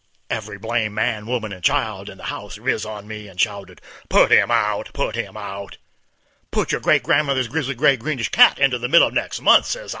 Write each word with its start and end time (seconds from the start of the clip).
"_Every 0.31 0.57
blame 0.57 0.95
man, 0.95 1.27
woman 1.27 1.53
and 1.53 1.63
child 1.63 2.09
in 2.09 2.17
the 2.17 2.23
house 2.23 2.57
riz 2.57 2.87
on 2.87 3.07
me, 3.07 3.27
and 3.27 3.39
shouted, 3.39 3.81
"Put 4.09 4.31
him 4.31 4.49
out! 4.49 4.89
put 4.95 5.13
him 5.13 5.37
out!" 5.37 5.77
"Put 6.49 6.71
your 6.71 6.81
great 6.81 7.03
grandmother's 7.03 7.47
grizzly 7.47 7.75
gray 7.75 7.97
greenish 7.97 8.29
cat 8.29 8.57
into 8.57 8.79
the 8.79 8.89
middle 8.89 9.09
of 9.09 9.13
next 9.13 9.41
month!" 9.41 9.65
I 9.65 9.69
says. 9.69 9.89